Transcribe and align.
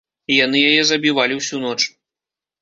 Яны 0.35 0.57
яе 0.69 0.81
забівалі 0.91 1.37
ўсю 1.41 1.61
ноч. 1.67 1.79